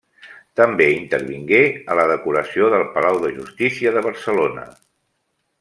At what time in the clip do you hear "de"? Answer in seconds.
3.27-3.33, 3.99-4.07